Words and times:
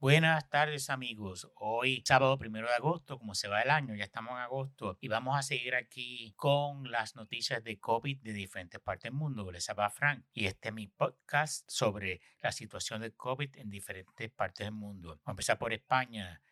Buenas 0.00 0.48
tardes 0.48 0.90
amigos. 0.90 1.50
Hoy 1.56 2.04
sábado 2.06 2.38
primero 2.38 2.68
de 2.68 2.74
agosto, 2.74 3.18
como 3.18 3.34
se 3.34 3.48
va 3.48 3.62
el 3.62 3.70
año, 3.70 3.96
ya 3.96 4.04
estamos 4.04 4.30
en 4.30 4.38
agosto 4.38 4.96
y 5.00 5.08
vamos 5.08 5.36
a 5.36 5.42
seguir 5.42 5.74
aquí 5.74 6.32
con 6.36 6.88
las 6.88 7.16
noticias 7.16 7.64
de 7.64 7.80
COVID 7.80 8.20
de 8.22 8.32
diferentes 8.32 8.80
partes 8.80 9.10
del 9.10 9.14
mundo. 9.14 9.50
Les 9.50 9.68
habla 9.68 9.90
Frank 9.90 10.24
y 10.32 10.46
este 10.46 10.68
es 10.68 10.74
mi 10.76 10.86
podcast 10.86 11.68
sobre 11.68 12.20
la 12.40 12.52
situación 12.52 13.00
de 13.00 13.12
COVID 13.12 13.56
en 13.56 13.70
diferentes 13.70 14.30
partes 14.30 14.66
del 14.68 14.74
mundo. 14.74 15.08
Vamos 15.08 15.26
a 15.26 15.30
empezar 15.32 15.58
por 15.58 15.72
España. 15.72 16.42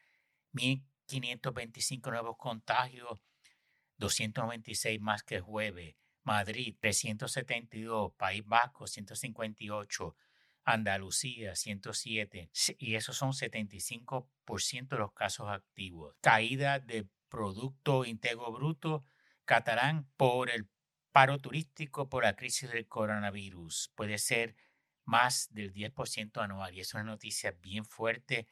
1525 0.51 2.11
nuevos 2.11 2.37
contagios, 2.39 3.21
296 3.99 5.01
más 5.01 5.23
que 5.23 5.39
jueves. 5.39 5.95
Madrid 6.25 6.75
372, 6.81 8.13
País 8.15 8.45
Vasco 8.45 8.89
158, 8.89 10.17
Andalucía 10.67 11.55
107 11.55 12.51
y 12.79 12.96
esos 12.96 13.17
son 13.17 13.30
75% 13.30 14.89
de 14.89 14.99
los 14.99 15.12
casos 15.12 15.49
activos. 15.49 16.17
Caída 16.21 16.81
de 16.81 17.07
Producto 17.29 18.04
Integro 18.04 18.53
Bruto 18.53 19.04
catalán 19.45 20.11
por 20.17 20.50
el 20.50 20.68
paro 21.13 21.39
turístico 21.39 22.09
por 22.09 22.25
la 22.25 22.35
crisis 22.35 22.68
del 22.71 22.89
coronavirus. 22.89 23.93
Puede 23.95 24.18
ser 24.18 24.57
más 25.04 25.49
del 25.53 25.73
10% 25.73 26.43
anual 26.43 26.75
y 26.75 26.81
es 26.81 26.93
una 26.95 27.04
noticia 27.04 27.53
bien 27.53 27.85
fuerte 27.85 28.48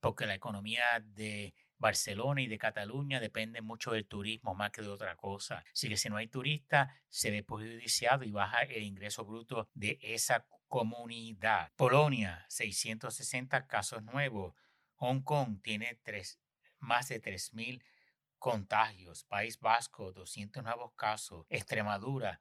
porque 0.00 0.26
la 0.26 0.34
economía 0.34 0.84
de 1.00 1.54
Barcelona 1.78 2.42
y 2.42 2.48
de 2.48 2.58
Cataluña 2.58 3.20
depende 3.20 3.60
mucho 3.60 3.92
del 3.92 4.06
turismo 4.06 4.56
más 4.56 4.72
que 4.72 4.82
de 4.82 4.88
otra 4.88 5.14
cosa. 5.14 5.64
Así 5.72 5.88
que 5.88 5.96
si 5.96 6.08
no 6.08 6.16
hay 6.16 6.26
turistas, 6.26 6.92
se 7.08 7.30
ve 7.30 7.44
perjudiciado 7.44 8.24
y 8.24 8.32
baja 8.32 8.62
el 8.62 8.82
ingreso 8.82 9.24
bruto 9.24 9.70
de 9.74 9.98
esa 10.02 10.44
comunidad. 10.68 11.72
Polonia, 11.76 12.44
660 12.48 13.66
casos 13.66 14.02
nuevos. 14.02 14.54
Hong 14.96 15.20
Kong 15.20 15.60
tiene 15.62 16.00
más 16.78 17.08
de 17.08 17.20
3.000 17.20 17.82
contagios. 18.38 19.24
País 19.24 19.60
Vasco, 19.60 20.12
200 20.12 20.62
nuevos 20.62 20.92
casos. 20.94 21.46
Extremadura, 21.48 22.40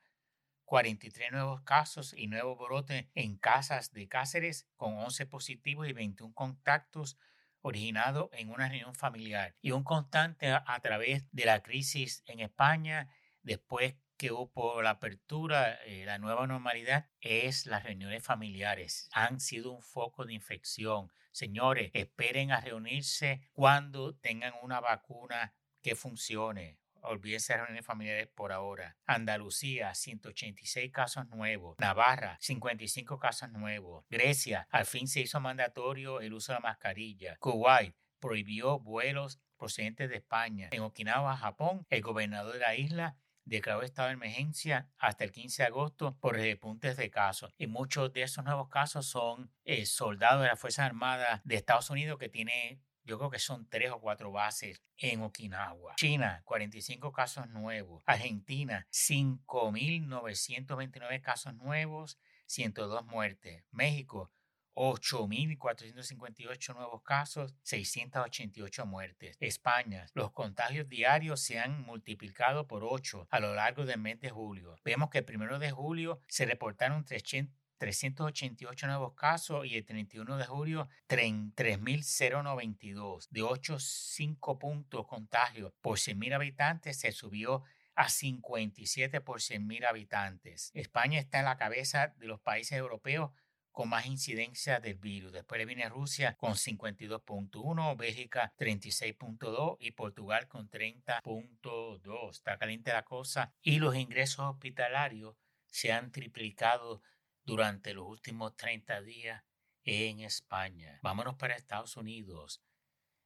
43 0.66 1.32
nuevos 1.32 1.62
casos 1.62 2.14
y 2.18 2.28
nuevo 2.28 2.56
brote 2.56 3.10
en 3.14 3.38
casas 3.38 3.92
de 3.92 4.08
Cáceres 4.08 4.68
con 4.76 4.98
11 4.98 5.26
positivos 5.28 5.88
y 5.88 5.94
21 5.94 6.34
contactos 6.34 7.18
originados 7.62 8.30
en 8.34 8.50
una 8.50 8.70
reunión 8.70 8.96
familiar. 8.96 9.56
Y 9.62 9.72
un 9.72 9.84
constante 9.84 10.52
a, 10.52 10.64
a 10.68 10.80
través 10.82 11.26
de 11.32 11.46
la 11.46 11.62
crisis 11.64 12.24
en 12.28 12.40
España 12.40 13.10
después 13.42 13.96
que 14.18 14.32
hubo 14.32 14.82
la 14.82 14.92
apertura, 14.92 15.74
eh, 15.86 16.06
la 16.06 16.18
nueva 16.18 16.48
normalidad, 16.48 17.10
es 17.22 17.66
las 17.66 17.84
reuniones 17.84 18.24
familiares. 18.24 19.10
Han 19.12 19.40
sido 19.40 19.72
un 19.72 19.82
foco 19.82 20.26
de 20.26 20.34
infección. 20.34 21.12
Señores, 21.32 21.92
esperen 21.94 22.52
a 22.52 22.62
reunirse 22.62 23.42
cuando 23.54 24.16
tengan 24.16 24.54
una 24.62 24.80
vacuna 24.80 25.54
que 25.82 25.96
funcione. 25.96 26.80
Olvídense 27.02 27.54
de 27.54 27.58
reuniones 27.58 27.86
familiares 27.86 28.28
por 28.34 28.52
ahora. 28.52 28.98
Andalucía, 29.06 29.94
186 29.94 30.92
casos 30.92 31.28
nuevos. 31.30 31.78
Navarra, 31.80 32.38
55 32.42 33.20
casos 33.20 33.52
nuevos. 33.52 34.06
Grecia, 34.10 34.68
al 34.72 34.86
fin 34.86 35.08
se 35.08 35.22
hizo 35.22 35.40
mandatorio 35.40 36.22
el 36.22 36.34
uso 36.34 36.54
de 36.54 36.60
la 36.60 36.70
mascarilla. 36.70 37.38
Kuwait, 37.38 37.96
prohibió 38.20 38.80
vuelos 38.80 39.40
procedentes 39.58 40.10
de 40.10 40.16
España. 40.16 40.70
En 40.72 40.82
Okinawa, 40.82 41.38
Japón, 41.38 41.86
el 41.90 42.02
gobernador 42.02 42.54
de 42.54 42.60
la 42.60 42.76
isla 42.76 43.18
declaró 43.46 43.84
estado 43.84 44.10
de 44.10 44.16
emergencia 44.16 44.90
hasta 44.98 45.24
el 45.24 45.32
15 45.32 45.64
de 45.64 45.68
agosto 45.68 46.18
por 46.20 46.36
repuntes 46.36 46.98
de 46.98 47.10
casos. 47.10 47.54
Y 47.58 47.68
muchos 47.68 48.12
de 48.12 48.24
esos 48.24 48.44
nuevos 48.44 48.70
casos 48.70 49.06
son 49.06 49.52
eh, 49.64 49.86
soldados 49.86 50.42
de 50.42 50.50
las 50.50 50.60
Fuerzas 50.60 50.86
Armadas 50.86 51.42
de 51.44 51.56
Estados 51.56 51.90
Unidos 51.90 52.20
que 52.20 52.30
tiene 52.30 52.82
yo 53.06 53.18
creo 53.20 53.30
que 53.30 53.40
son 53.40 53.70
tres 53.70 53.92
o 53.92 54.02
cuatro 54.02 54.32
bases 54.32 54.82
en 54.98 55.22
Okinawa. 55.22 55.94
China, 55.96 56.42
45 56.44 57.12
casos 57.12 57.48
nuevos. 57.50 58.02
Argentina, 58.06 58.88
5.929 58.92 61.22
casos 61.22 61.54
nuevos, 61.54 62.18
102 62.48 63.06
muertes. 63.06 63.64
México, 63.70 64.32
8.458 64.76 66.76
nuevos 66.76 67.02
casos, 67.02 67.56
688 67.64 68.86
muertes. 68.86 69.38
España, 69.40 70.06
los 70.14 70.32
contagios 70.32 70.88
diarios 70.90 71.40
se 71.40 71.58
han 71.60 71.82
multiplicado 71.82 72.68
por 72.68 72.84
8 72.84 73.30
a 73.32 73.40
lo 73.40 73.56
largo 73.56 73.86
del 73.86 74.00
mes 74.00 74.20
de 74.20 74.30
julio. 74.30 74.76
Vemos 74.84 75.10
que 75.10 75.20
el 75.20 75.26
primero 75.26 75.60
de 75.60 75.72
julio 75.72 76.20
se 76.28 76.46
reportaron 76.46 77.06
388 77.06 78.88
nuevos 78.88 79.14
casos 79.14 79.66
y 79.66 79.76
el 79.76 79.86
31 79.86 80.36
de 80.38 80.46
julio 80.46 80.90
3.092. 81.08 83.30
De 83.30 83.44
8,5 83.44 84.60
puntos 84.60 85.08
contagios 85.08 85.72
por 85.82 85.98
100.000 85.98 86.36
habitantes 86.36 87.00
se 87.00 87.14
subió 87.14 87.64
a 87.96 88.10
57 88.10 89.22
por 89.22 89.40
100.000 89.40 89.88
habitantes. 89.88 90.72
España 90.74 91.20
está 91.20 91.40
en 91.40 91.46
la 91.46 91.58
cabeza 91.58 92.14
de 92.18 92.28
los 92.28 92.42
países 92.42 92.78
europeos 92.78 93.32
con 93.76 93.90
más 93.90 94.06
incidencia 94.06 94.80
del 94.80 94.96
virus. 94.96 95.34
Después 95.34 95.60
le 95.60 95.66
viene 95.66 95.90
Rusia 95.90 96.38
con 96.38 96.54
52.1, 96.54 97.98
Bélgica 97.98 98.54
36.2 98.58 99.76
y 99.82 99.92
Portugal 99.92 100.48
con 100.48 100.70
30.2. 100.72 102.30
Está 102.32 102.58
caliente 102.58 102.94
la 102.94 103.04
cosa. 103.04 103.54
Y 103.62 103.80
los 103.80 103.96
ingresos 103.96 104.40
hospitalarios 104.40 105.36
se 105.68 105.92
han 105.92 106.14
triplicado 106.14 107.02
durante 107.44 107.94
los 107.94 108.08
últimos 108.08 108.56
30 108.56 109.02
días 109.02 109.44
en 109.84 110.22
España. 110.22 110.98
Vámonos 111.04 111.36
para 111.36 111.56
Estados 111.56 111.98
Unidos. 111.98 112.64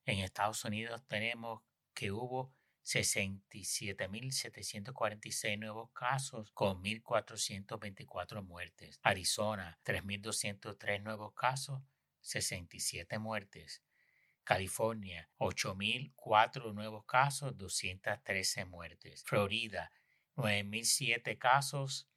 En 0.06 0.18
Estados 0.18 0.66
Unidos 0.66 1.06
tenemos 1.08 1.62
que 1.94 2.12
hubo 2.12 2.52
67.746 2.90 5.60
nuevos 5.60 5.92
casos 5.92 6.50
con 6.54 6.82
1.424 6.84 8.44
muertes. 8.44 9.00
Arizona, 9.04 9.80
3.203 9.86 11.04
nuevos 11.04 11.36
casos, 11.36 11.84
67 12.22 13.20
muertes. 13.20 13.84
California, 14.44 15.30
8.004 15.38 16.74
nuevos 16.74 17.06
casos, 17.06 17.56
213 17.56 18.66
muertes. 18.66 19.24
Florida, 19.24 19.92
9.007 20.36 21.38
casos, 21.38 22.10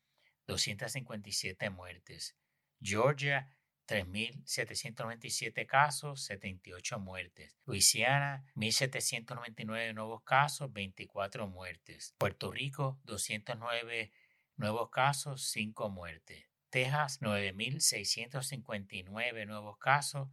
257 0.47 1.69
muertes. 1.69 2.35
Georgia, 2.81 3.51
3.797 3.93 5.67
casos, 5.67 6.25
78 6.25 6.99
muertes. 6.99 7.55
Luisiana, 7.67 8.45
1.799 8.55 9.95
nuevos 9.95 10.23
casos, 10.23 10.73
24 10.73 11.47
muertes. 11.47 12.15
Puerto 12.19 12.51
Rico, 12.51 12.99
209 13.05 14.11
nuevos 14.57 14.89
casos, 14.91 15.51
5 15.51 15.91
muertes. 15.91 16.47
Texas, 16.71 17.21
9.659 17.21 19.47
nuevos 19.47 19.77
casos, 19.77 20.31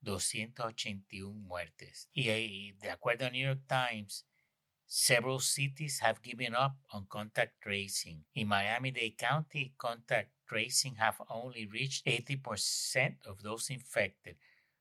281 0.00 1.32
muertes. 1.32 2.10
Y 2.12 2.72
de 2.72 2.90
acuerdo 2.90 3.26
a 3.26 3.30
New 3.30 3.46
York 3.46 3.62
Times, 3.68 4.26
several 4.92 5.38
cities 5.38 6.00
have 6.00 6.20
given 6.20 6.52
up 6.52 6.74
on 6.92 7.06
contact 7.08 7.62
tracing. 7.62 8.24
In 8.34 8.48
Miami-Dade 8.48 9.16
County, 9.16 9.72
contact 9.78 10.32
tracing 10.48 10.96
have 10.96 11.22
only 11.30 11.64
reached 11.64 12.04
80% 12.06 13.24
of 13.24 13.40
those 13.44 13.70
infected 13.70 14.34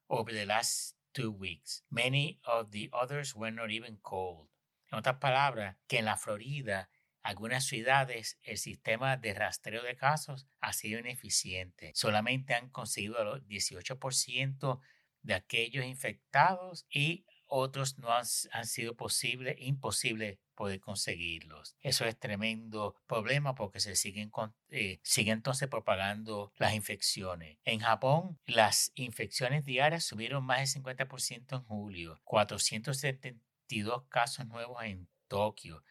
over 0.10 0.32
the 0.32 0.48
last 0.48 0.96
two 1.14 1.30
weeks. 1.32 1.84
Many 1.92 2.40
of 2.44 2.72
the 2.72 2.90
others 2.92 3.36
were 3.36 3.52
not 3.52 3.70
even 3.70 4.00
called. 4.02 4.48
En 4.92 4.98
otras 4.98 5.18
palabras, 5.18 5.76
que 5.88 6.00
en 6.00 6.06
la 6.06 6.18
Florida, 6.18 6.90
algunas 7.22 7.66
ciudades, 7.68 8.40
el 8.42 8.58
sistema 8.58 9.16
de 9.16 9.36
rastreo 9.36 9.84
de 9.84 9.96
casos 9.96 10.48
ha 10.60 10.74
sido 10.74 11.00
ineficiente. 11.00 11.92
Solamente 11.94 12.56
han 12.56 12.70
conseguido 12.70 13.36
el 13.36 13.46
18% 13.48 14.80
de 15.22 15.34
aquellos 15.36 15.86
infectados 15.86 16.88
y 16.90 17.26
otros 17.50 17.98
no 17.98 18.10
han, 18.12 18.26
sido 18.66 18.96
posible, 18.96 19.56
imposible 19.60 20.40
poder 20.56 20.80
conseguirlos. 20.80 21.76
Eso 21.82 22.06
es 22.06 22.18
tremendo 22.18 22.96
problema 23.08 23.56
porque 23.56 23.80
se 23.80 23.96
siguen, 23.96 24.32
eh, 24.70 25.00
siguen 25.04 25.40
entonces 25.40 25.68
propagando 25.68 26.54
las 26.58 26.74
infecciones. 26.74 27.58
En 27.66 27.80
Japón, 27.80 28.40
las 28.46 28.92
infecciones 28.96 29.66
diarias 29.66 30.06
subieron 30.06 30.46
más 30.46 30.60
del 30.60 30.84
50% 30.84 31.56
en 31.58 31.64
julio, 31.64 32.20
472 32.24 34.04
casos 34.10 34.46
nuevos 34.48 34.84
en 34.84 35.08
Tokio, 35.28 35.84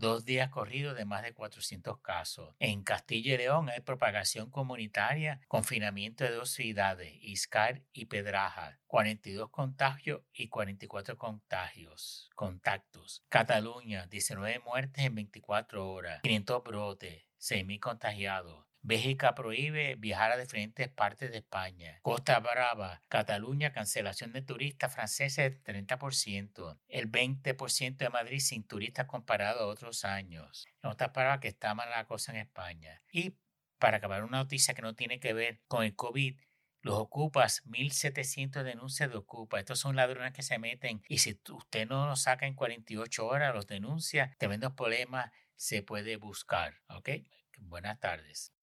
dos 0.00 0.24
días 0.24 0.48
corridos 0.48 0.96
de 0.96 1.04
más 1.04 1.22
de 1.22 1.34
400 1.34 2.00
casos. 2.00 2.54
En 2.58 2.82
Castilla 2.82 3.34
y 3.34 3.38
León 3.38 3.68
hay 3.68 3.80
propagación 3.80 4.50
comunitaria, 4.50 5.40
confinamiento 5.46 6.24
de 6.24 6.30
dos 6.30 6.50
ciudades, 6.50 7.12
Iscar 7.20 7.82
y 7.92 8.06
Pedraja, 8.06 8.80
42 8.86 9.50
contagios 9.50 10.22
y 10.32 10.48
44 10.48 11.18
contagios, 11.18 12.30
contactos. 12.34 13.22
Cataluña, 13.28 14.06
19 14.06 14.60
muertes 14.60 15.04
en 15.04 15.14
24 15.14 15.92
horas, 15.92 16.22
500 16.22 16.64
brotes, 16.64 17.24
6.000 17.38 17.80
contagiados. 17.80 18.69
Bélgica 18.82 19.34
prohíbe 19.34 19.94
viajar 19.96 20.32
a 20.32 20.38
diferentes 20.38 20.88
partes 20.88 21.30
de 21.30 21.38
España. 21.38 21.98
Costa 22.02 22.40
Brava, 22.40 23.02
Cataluña, 23.08 23.72
cancelación 23.72 24.32
de 24.32 24.42
turistas 24.42 24.94
franceses 24.94 25.62
30%. 25.64 26.78
El 26.88 27.10
20% 27.10 27.96
de 27.98 28.08
Madrid 28.08 28.40
sin 28.40 28.66
turistas 28.66 29.06
comparado 29.06 29.60
a 29.60 29.66
otros 29.66 30.04
años. 30.04 30.66
En 30.82 30.90
otras 30.90 31.10
que 31.40 31.48
está 31.48 31.74
mala 31.74 31.98
la 31.98 32.06
cosa 32.06 32.32
en 32.32 32.38
España. 32.38 33.02
Y 33.12 33.36
para 33.78 33.98
acabar 33.98 34.24
una 34.24 34.38
noticia 34.38 34.74
que 34.74 34.82
no 34.82 34.94
tiene 34.94 35.20
que 35.20 35.34
ver 35.34 35.60
con 35.68 35.84
el 35.84 35.94
COVID, 35.94 36.40
los 36.82 36.98
ocupas, 36.98 37.62
1700 37.66 38.64
denuncias 38.64 39.10
de 39.10 39.16
ocupa. 39.18 39.58
Estos 39.58 39.78
son 39.78 39.96
ladrones 39.96 40.32
que 40.32 40.42
se 40.42 40.58
meten 40.58 41.02
y 41.08 41.18
si 41.18 41.38
usted 41.50 41.86
no 41.86 42.06
los 42.06 42.22
saca 42.22 42.46
en 42.46 42.54
48 42.54 43.26
horas, 43.26 43.54
los 43.54 43.66
denuncia, 43.66 44.34
tremendo 44.38 44.74
problemas 44.74 45.30
se 45.56 45.82
puede 45.82 46.16
buscar. 46.16 46.80
¿Ok? 46.88 47.10
Buenas 47.58 48.00
tardes. 48.00 48.54